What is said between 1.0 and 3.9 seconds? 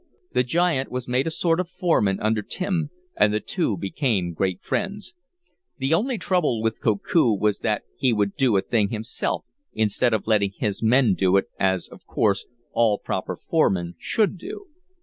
made a sort of foreman under Tim, and the two